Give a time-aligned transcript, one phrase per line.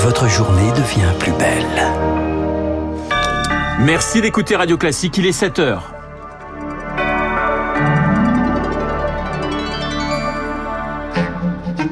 [0.00, 1.66] votre journée devient plus belle.
[3.80, 5.92] Merci d'écouter Radio Classique, il est 7 heures.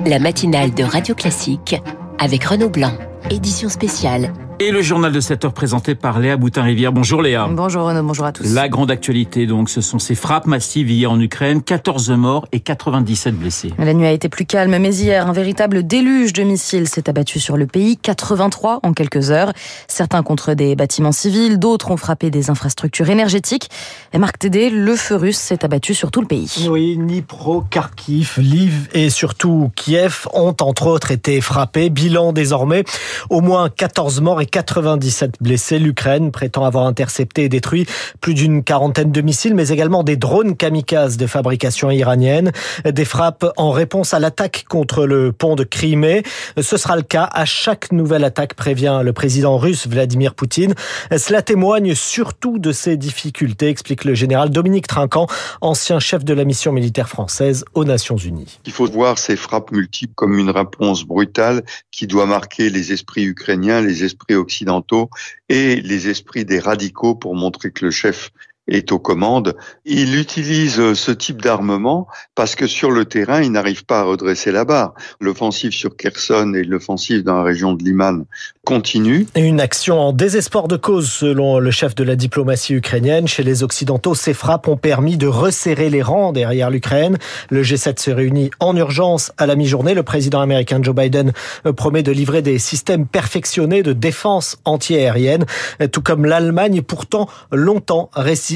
[0.07, 1.77] La matinale de Radio Classique
[2.19, 2.95] avec Renaud Blanc,
[3.31, 6.93] édition spéciale et le journal de 7 heures présenté par Léa Boutin-Rivière.
[6.93, 7.49] Bonjour Léa.
[7.49, 8.53] Bonjour Renaud, bonjour à tous.
[8.53, 12.59] La grande actualité, donc, ce sont ces frappes massives hier en Ukraine, 14 morts et
[12.59, 13.73] 97 blessés.
[13.79, 17.39] La nuit a été plus calme, mais hier, un véritable déluge de missiles s'est abattu
[17.39, 19.53] sur le pays, 83 en quelques heures.
[19.87, 23.69] Certains contre des bâtiments civils, d'autres ont frappé des infrastructures énergétiques.
[24.13, 26.67] Et Marc Tédé, le feu russe s'est abattu sur tout le pays.
[26.69, 31.91] Oui, Dnipro, Kharkiv, Lviv et surtout Kiev ont entre autres été frappés.
[31.91, 32.85] Bilan désormais,
[33.31, 35.79] au moins 14 morts et 97 blessés.
[35.79, 37.87] L'Ukraine prétend avoir intercepté et détruit
[38.21, 42.53] plus d'une quarantaine de missiles, mais également des drones kamikazes de fabrication iranienne.
[42.85, 46.23] Des frappes en réponse à l'attaque contre le pont de Crimée.
[46.61, 50.75] Ce sera le cas à chaque nouvelle attaque, prévient le président russe Vladimir Poutine.
[51.17, 55.27] Cela témoigne surtout de ses difficultés, explique le général Dominique Trinquant,
[55.61, 58.59] ancien chef de la mission militaire française aux Nations Unies.
[58.67, 63.25] Il faut voir ces frappes multiples comme une réponse brutale qui doit marquer les esprits
[63.25, 65.11] ukrainiens, les esprits occidentaux
[65.49, 68.31] et les esprits des radicaux pour montrer que le chef
[68.69, 69.57] est aux commandes.
[69.85, 74.53] Il utilise ce type d'armement parce que sur le terrain, il n'arrive pas à redresser
[74.53, 74.95] la barre.
[75.21, 78.25] L'offensive sur Kherson et l'offensive dans la région de Liman
[78.65, 79.27] continue.
[79.35, 83.27] Et une action en désespoir de cause, selon le chef de la diplomatie ukrainienne.
[83.27, 87.17] Chez les Occidentaux, ces frappes ont permis de resserrer les rangs derrière l'Ukraine.
[87.51, 89.95] Le G7 se réunit en urgence à la mi-journée.
[89.95, 91.33] Le président américain Joe Biden
[91.77, 95.47] promet de livrer des systèmes perfectionnés de défense antiaérienne,
[95.93, 98.11] tout comme l'Allemagne, pourtant longtemps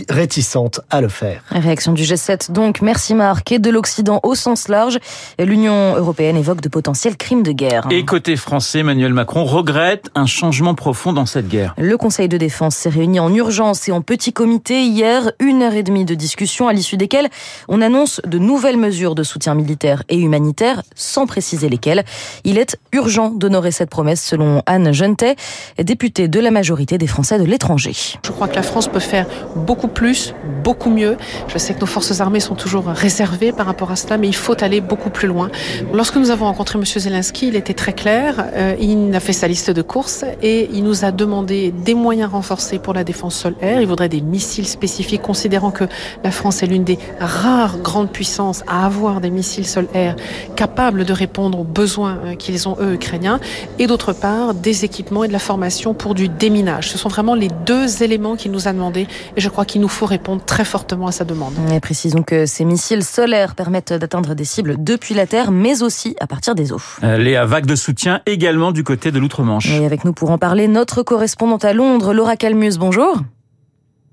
[0.09, 1.43] réticente à le faire.
[1.51, 2.83] Réaction du G7 donc.
[2.83, 3.53] Merci Marc.
[3.53, 4.99] Et de l'Occident au sens large,
[5.39, 7.87] l'Union européenne évoque de potentiels crimes de guerre.
[7.91, 11.75] Et côté français, Emmanuel Macron regrette un changement profond dans cette guerre.
[11.77, 15.75] Le Conseil de défense s'est réuni en urgence et en petit comité hier, une heure
[15.75, 17.29] et demie de discussion à l'issue desquelles
[17.69, 22.05] on annonce de nouvelles mesures de soutien militaire et humanitaire, sans préciser lesquelles.
[22.45, 25.37] Il est urgent d'honorer cette promesse selon Anne Jeunetet,
[25.79, 27.93] députée de la majorité des Français de l'étranger.
[28.25, 29.27] Je crois que la France peut faire
[29.57, 31.17] beaucoup plus, beaucoup mieux.
[31.49, 34.35] Je sais que nos forces armées sont toujours réservées par rapport à cela, mais il
[34.35, 35.51] faut aller beaucoup plus loin.
[35.93, 36.85] Lorsque nous avons rencontré M.
[36.85, 38.47] Zelensky, il était très clair.
[38.55, 42.33] Euh, il a fait sa liste de courses et il nous a demandé des moyens
[42.33, 43.81] renforcés pour la défense sol-air.
[43.81, 45.85] Il voudrait des missiles spécifiques, considérant que
[46.25, 50.17] la France est l'une des rares grandes puissances à avoir des missiles sol-air
[50.57, 53.41] capables de répondre aux besoins euh, qu'ils ont, eux, ukrainiens.
[53.79, 56.91] Et d'autre part, des équipements et de la formation pour du déminage.
[56.91, 59.89] Ce sont vraiment les deux éléments qu'il nous a demandé et je crois qu'il nous
[59.89, 61.53] faut répondre très fortement à sa demande.
[61.73, 66.17] Et précisons que ces missiles solaires permettent d'atteindre des cibles depuis la Terre, mais aussi
[66.21, 66.81] à partir des eaux.
[67.03, 69.69] Euh, Léa, vague de soutien également du côté de l'outre-Manche.
[69.69, 73.19] Et avec nous pour en parler, notre correspondante à Londres, Laura Calmus, bonjour.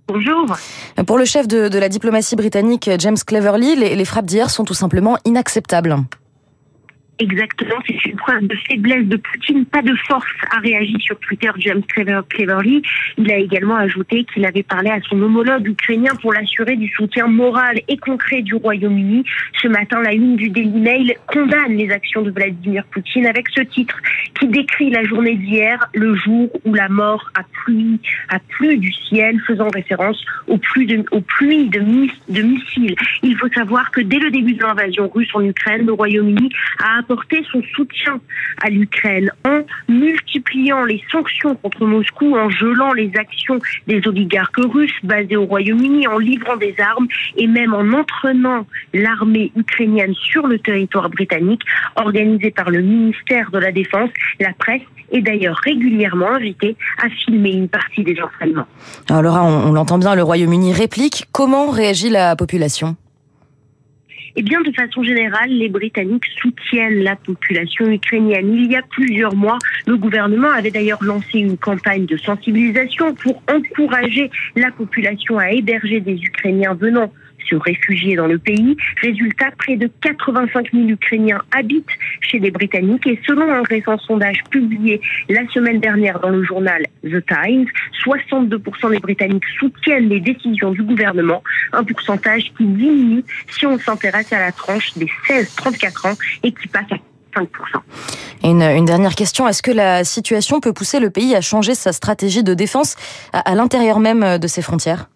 [0.07, 0.57] Bonjour.
[1.05, 4.65] Pour le chef de, de la diplomatie britannique, James Cleverly, les, les frappes d'hier sont
[4.65, 5.95] tout simplement inacceptables.
[7.21, 11.49] Exactement, c'est une preuve de faiblesse de Poutine, pas de force, a réagi sur Twitter
[11.57, 11.81] James
[12.29, 12.81] Cleverly.
[13.17, 17.27] Il a également ajouté qu'il avait parlé à son homologue ukrainien pour l'assurer du soutien
[17.27, 19.25] moral et concret du Royaume-Uni.
[19.61, 23.61] Ce matin, la une du Daily Mail condamne les actions de Vladimir Poutine avec ce
[23.63, 23.97] titre
[24.39, 27.99] qui décrit la journée d'hier, le jour où la mort a plu,
[28.29, 32.95] a plu du ciel, faisant référence aux pluies de, aux de missiles.
[33.23, 36.49] Il faut savoir que dès le début de l'invasion russe en Ukraine, le Royaume-Uni
[36.81, 38.19] a apporter son soutien
[38.61, 44.99] à l'Ukraine en multipliant les sanctions contre Moscou, en gelant les actions des oligarques russes
[45.03, 50.59] basés au Royaume-Uni, en livrant des armes et même en entraînant l'armée ukrainienne sur le
[50.59, 51.61] territoire britannique,
[51.95, 54.09] organisé par le ministère de la Défense.
[54.39, 54.81] La presse
[55.11, 58.67] est d'ailleurs régulièrement invitée à filmer une partie des entraînements.
[59.09, 61.25] Alors Laura, on l'entend bien, le Royaume-Uni réplique.
[61.31, 62.95] Comment réagit la population?
[64.35, 68.53] Eh bien, de façon générale, les Britanniques soutiennent la population ukrainienne.
[68.53, 69.57] Il y a plusieurs mois,
[69.87, 75.99] le gouvernement avait d'ailleurs lancé une campagne de sensibilisation pour encourager la population à héberger
[75.99, 77.11] des Ukrainiens venant
[77.47, 78.77] se réfugier dans le pays.
[79.01, 81.85] Résultat, près de 85 000 Ukrainiens habitent
[82.21, 86.83] chez les Britanniques et selon un récent sondage publié la semaine dernière dans le journal
[87.03, 87.67] The Times,
[88.05, 91.43] 62% des Britanniques soutiennent les décisions du gouvernement,
[91.73, 96.67] un pourcentage qui diminue si on s'intéresse à la tranche des 16-34 ans et qui
[96.67, 97.47] passe à 5%.
[98.43, 102.43] Une, dernière question, est-ce que la situation peut pousser le pays à changer sa stratégie
[102.43, 102.95] de défense
[103.33, 105.09] à l'intérieur même de ses frontières?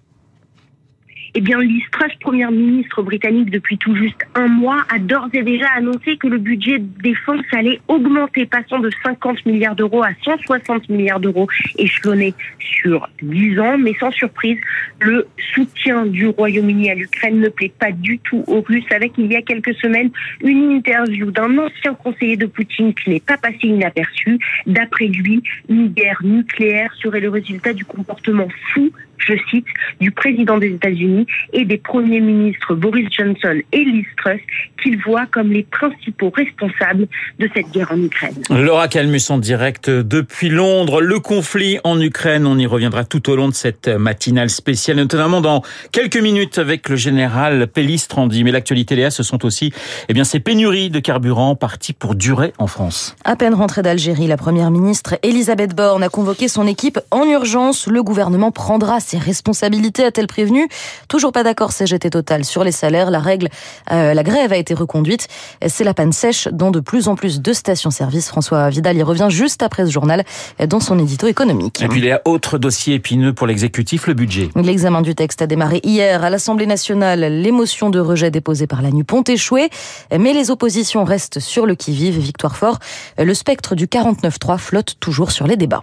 [1.36, 5.42] Eh bien, Liz Truss, première ministre britannique depuis tout juste un mois, a d'ores et
[5.42, 10.12] déjà annoncé que le budget de défense allait augmenter, passant de 50 milliards d'euros à
[10.24, 11.48] 160 milliards d'euros
[11.80, 13.80] échelonnés sur 10 ans.
[13.80, 14.60] Mais sans surprise,
[15.00, 15.26] le
[15.56, 19.36] soutien du Royaume-Uni à l'Ukraine ne plaît pas du tout aux Russes, avec il y
[19.36, 20.12] a quelques semaines
[20.44, 24.38] une interview d'un ancien conseiller de Poutine qui n'est pas passé inaperçu.
[24.68, 28.92] D'après lui, une guerre nucléaire serait le résultat du comportement fou
[29.26, 29.66] je cite,
[30.00, 34.42] du président des États-Unis et des premiers ministres Boris Johnson et Liz Truss
[34.82, 37.08] qu'il voit comme les principaux responsables
[37.40, 38.36] de cette guerre en Ukraine.
[38.50, 41.02] Laura Calmus en direct depuis Londres.
[41.02, 45.42] Le conflit en Ukraine, on y reviendra tout au long de cette matinale spéciale, notamment
[45.42, 45.62] dans
[45.92, 48.44] quelques minutes avec le général Pellistrandi.
[48.44, 49.74] Mais l'actualité, Léa, ce sont aussi
[50.10, 53.16] eh bien, ces pénuries de carburant parties pour durer en France.
[53.24, 57.88] À peine rentrée d'Algérie, la première ministre Elisabeth Borne a convoqué son équipe en urgence.
[57.88, 60.68] Le gouvernement prendra ses responsabilités, a-t-elle prévenu
[61.08, 63.12] Toujours pas d'accord CGT Total sur les salaires.
[63.12, 63.50] La règle,
[63.92, 65.28] euh, la grève a été reconduite.
[65.68, 68.30] C'est la panne sèche dans de plus en plus de stations-service.
[68.30, 70.24] François Vidal y revient juste après ce journal
[70.68, 71.82] dans son édito économique.
[71.82, 74.50] Et puis il y a autre dossier épineux pour l'exécutif, le budget.
[74.56, 77.22] L'examen du texte a démarré hier à l'Assemblée nationale.
[77.22, 79.70] L'émotion de rejet déposée par la NUP ont échoué,
[80.18, 82.20] mais les oppositions restent sur le qui-vive.
[82.20, 82.80] Victoire fort,
[83.18, 85.82] le spectre du 49-3 flotte toujours sur les débats.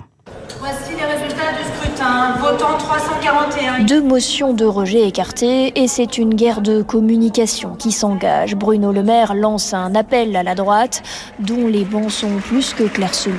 [0.60, 2.36] Voici les résultats du scrutin.
[2.38, 3.84] Votant 341.
[3.84, 8.56] Deux motions de rejet écartées et c'est une guerre de communication qui s'engage.
[8.56, 11.02] Bruno Le Maire lance un appel à la droite
[11.38, 13.36] dont les bancs sont plus que clairsemés.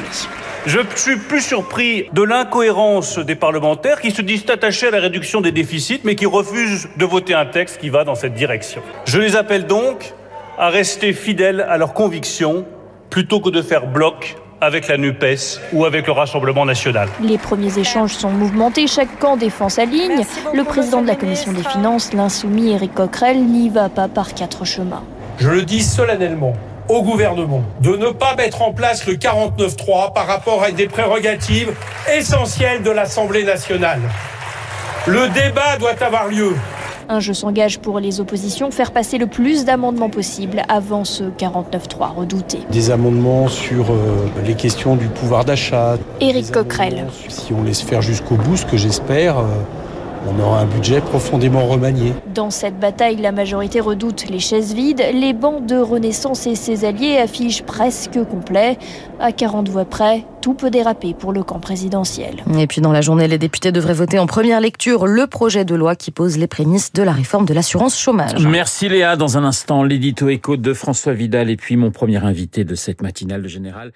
[0.66, 5.42] Je suis plus surpris de l'incohérence des parlementaires qui se disent attachés à la réduction
[5.42, 8.82] des déficits mais qui refusent de voter un texte qui va dans cette direction.
[9.06, 10.14] Je les appelle donc
[10.58, 12.66] à rester fidèles à leurs convictions
[13.12, 17.10] plutôt que de faire bloc avec la NUPES ou avec le Rassemblement national.
[17.22, 20.24] Les premiers échanges sont mouvementés, chaque camp défend sa ligne.
[20.54, 24.64] Le président de la Commission des Finances, l'insoumis Éric Coquerel, n'y va pas par quatre
[24.64, 25.04] chemins.
[25.40, 26.54] Je le dis solennellement
[26.88, 31.74] au gouvernement de ne pas mettre en place le 49-3 par rapport à des prérogatives
[32.14, 34.02] essentielles de l'Assemblée nationale.
[35.08, 36.54] Le débat doit avoir lieu.
[37.12, 42.16] Un jeu s'engage pour les oppositions, faire passer le plus d'amendements possible avant ce 49-3
[42.16, 42.60] redouté.
[42.72, 45.98] Des amendements sur euh, les questions du pouvoir d'achat.
[46.22, 47.08] Éric Coquerel.
[47.28, 49.44] Si on laisse faire jusqu'au bout, ce que j'espère, euh,
[50.26, 52.14] on aura un budget profondément remanié.
[52.34, 55.04] Dans cette bataille, la majorité redoute les chaises vides.
[55.14, 58.78] Les bancs de Renaissance et ses alliés affichent presque complet.
[59.20, 62.44] À 40 voix près, tout peut déraper pour le camp présidentiel.
[62.58, 65.76] Et puis dans la journée, les députés devraient voter en première lecture le projet de
[65.76, 68.46] loi qui pose les prémices de la réforme de l'assurance chômage.
[68.46, 69.16] Merci Léa.
[69.16, 73.02] Dans un instant, l'édito écho de François Vidal et puis mon premier invité de cette
[73.02, 73.92] matinale de général.